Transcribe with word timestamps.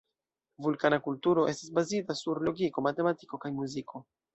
Vulkana 0.65 0.99
kulturo 1.09 1.45
estas 1.53 1.75
bazita 1.77 2.19
sur 2.25 2.45
logiko, 2.51 2.89
matematiko 2.91 3.45
kaj 3.47 3.59
muziko. 3.65 4.09